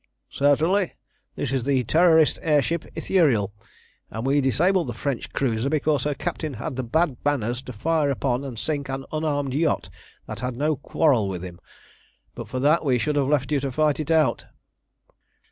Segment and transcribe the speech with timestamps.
[0.31, 0.95] "Certainly.
[1.35, 3.51] This is the Terrorist air ship Ithuriel,
[4.09, 8.09] and we disabled the French cruiser because her captain had the bad manners to fire
[8.09, 9.91] upon and sink an unarmed yacht
[10.25, 11.59] that had no quarrel with him.
[12.33, 14.47] But for that we should have left you to fight it out."